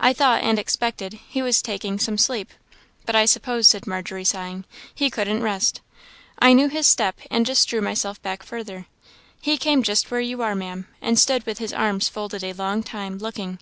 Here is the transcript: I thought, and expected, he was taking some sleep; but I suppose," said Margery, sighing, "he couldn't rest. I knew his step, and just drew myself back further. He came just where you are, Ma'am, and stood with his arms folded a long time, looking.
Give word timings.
I 0.00 0.12
thought, 0.12 0.42
and 0.42 0.58
expected, 0.58 1.20
he 1.28 1.40
was 1.40 1.62
taking 1.62 2.00
some 2.00 2.18
sleep; 2.18 2.50
but 3.06 3.14
I 3.14 3.26
suppose," 3.26 3.68
said 3.68 3.86
Margery, 3.86 4.24
sighing, 4.24 4.64
"he 4.92 5.08
couldn't 5.08 5.40
rest. 5.40 5.80
I 6.40 6.52
knew 6.52 6.68
his 6.68 6.88
step, 6.88 7.20
and 7.30 7.46
just 7.46 7.68
drew 7.68 7.80
myself 7.80 8.20
back 8.22 8.42
further. 8.42 8.86
He 9.40 9.56
came 9.56 9.84
just 9.84 10.10
where 10.10 10.18
you 10.20 10.42
are, 10.42 10.56
Ma'am, 10.56 10.88
and 11.00 11.16
stood 11.16 11.46
with 11.46 11.58
his 11.58 11.72
arms 11.72 12.08
folded 12.08 12.42
a 12.42 12.52
long 12.54 12.82
time, 12.82 13.18
looking. 13.18 13.60